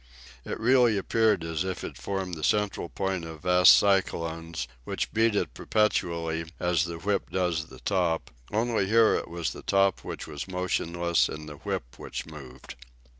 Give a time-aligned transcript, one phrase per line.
[0.43, 5.35] It really appeared as if it formed the central point of vast cyclones, which beat
[5.35, 10.25] it perpetually as the whip does the top, only here it was the top which
[10.25, 12.75] was motionless and the whip which moved.